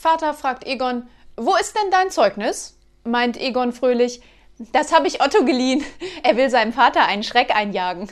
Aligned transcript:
Vater 0.00 0.32
fragt 0.32 0.66
Egon, 0.66 1.06
wo 1.36 1.54
ist 1.56 1.76
denn 1.76 1.90
dein 1.90 2.10
Zeugnis? 2.10 2.74
Meint 3.04 3.38
Egon 3.38 3.74
fröhlich, 3.74 4.22
das 4.72 4.94
habe 4.94 5.06
ich 5.06 5.22
Otto 5.22 5.44
geliehen. 5.44 5.84
Er 6.22 6.38
will 6.38 6.48
seinem 6.48 6.72
Vater 6.72 7.04
einen 7.04 7.22
Schreck 7.22 7.54
einjagen. 7.54 8.08